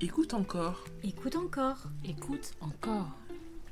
[0.00, 1.88] Écoute encore, Écoute encore.
[2.04, 3.08] Écoute encore.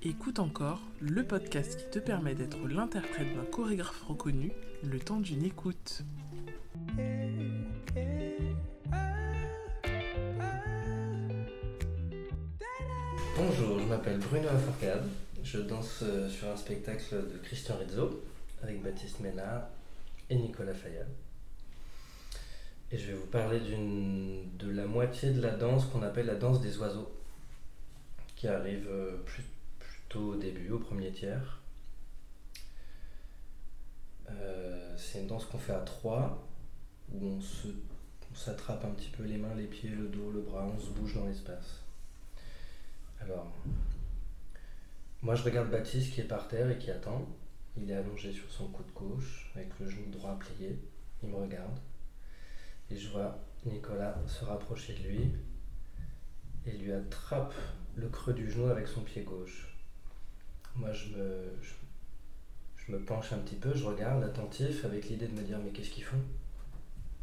[0.02, 4.50] écoute encore, le podcast qui te permet d'être l'interprète d'un chorégraphe reconnu
[4.82, 6.02] le temps d'une écoute.
[13.36, 15.08] Bonjour, je m'appelle Bruno Lafourcade.
[15.44, 18.24] Je danse euh, sur un spectacle de Christian Rizzo
[18.64, 19.68] avec Baptiste Ménard
[20.28, 21.06] et Nicolas Fayal.
[22.92, 26.60] Et je vais vous parler de la moitié de la danse qu'on appelle la danse
[26.60, 27.12] des oiseaux,
[28.36, 29.44] qui arrive euh, plus-
[29.78, 31.60] plutôt au début, au premier tiers.
[34.30, 36.46] Euh, c'est une danse qu'on fait à trois,
[37.12, 37.38] où on
[38.32, 40.90] on s'attrape un petit peu les mains, les pieds, le dos, le bras, on se
[40.90, 41.80] bouge dans l'espace.
[43.20, 43.50] Alors,
[45.22, 47.26] moi je regarde Baptiste qui est par terre et qui attend.
[47.78, 50.78] Il est allongé sur son coude gauche avec le genou droit plié.
[51.22, 51.78] Il me regarde.
[52.90, 55.32] Et je vois Nicolas se rapprocher de lui
[56.66, 57.54] et lui attrape
[57.96, 59.74] le creux du genou avec son pied gauche.
[60.74, 61.72] Moi je me, je,
[62.76, 65.70] je me penche un petit peu, je regarde attentif avec l'idée de me dire mais
[65.70, 66.20] qu'est-ce qu'ils font?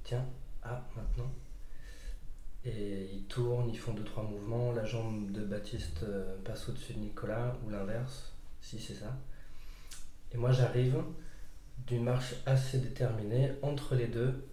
[0.03, 0.25] Tiens,
[0.63, 1.31] ah maintenant.
[2.65, 4.71] Et ils tournent, ils font deux trois mouvements.
[4.71, 9.17] La jambe de Baptiste euh, passe au-dessus de Nicolas ou l'inverse, si c'est ça.
[10.31, 11.03] Et moi j'arrive
[11.85, 14.47] d'une marche assez déterminée entre les deux.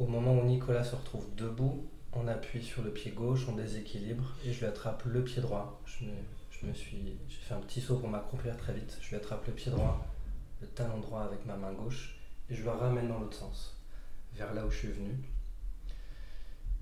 [0.00, 4.34] Au moment où Nicolas se retrouve debout, on appuie sur le pied gauche, on déséquilibre
[4.46, 5.82] et je lui attrape le pied droit.
[5.84, 6.06] Je
[6.66, 8.96] me, suis, j'ai fait un petit saut pour m'accroupir très vite.
[9.02, 10.06] Je lui attrape le pied droit,
[10.62, 13.78] le talon droit avec ma main gauche et je le ramène dans l'autre sens,
[14.32, 15.18] vers là où je suis venu.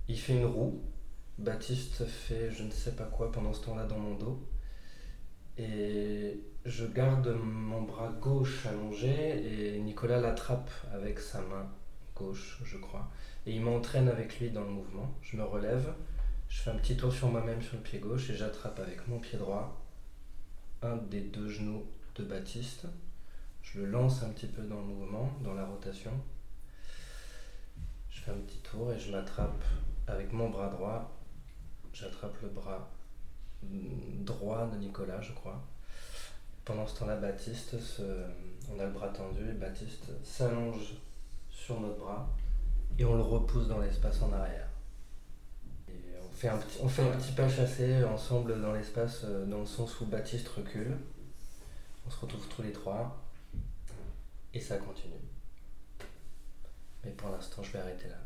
[0.06, 0.80] Il fait une roue.
[1.38, 4.48] Baptiste fait je ne sais pas quoi pendant ce temps-là dans mon dos.
[5.56, 11.68] Et je garde mon bras gauche allongé et Nicolas l'attrape avec sa main
[12.64, 13.08] je crois.
[13.46, 15.14] Et il m'entraîne avec lui dans le mouvement.
[15.22, 15.92] Je me relève,
[16.48, 19.18] je fais un petit tour sur moi-même sur le pied gauche et j'attrape avec mon
[19.18, 19.84] pied droit
[20.82, 21.84] un des deux genoux
[22.14, 22.86] de Baptiste.
[23.62, 26.12] Je le lance un petit peu dans le mouvement, dans la rotation.
[28.10, 29.64] Je fais un petit tour et je m'attrape
[30.06, 31.18] avec mon bras droit.
[31.92, 32.90] J'attrape le bras
[33.62, 35.60] droit de Nicolas, je crois.
[36.64, 37.76] Pendant ce temps-là, Baptiste,
[38.72, 40.94] on a le bras tendu et Baptiste s'allonge
[41.58, 42.28] sur notre bras
[42.98, 44.68] et on le repousse dans l'espace en arrière.
[45.88, 49.60] On fait un petit, on fait un petit pas chassé ensemble dans l'espace euh, dans
[49.60, 50.96] le sens où Baptiste recule.
[52.06, 53.20] On se retrouve tous les trois
[54.54, 55.14] et ça continue.
[57.04, 58.16] Mais pour l'instant, je vais arrêter là.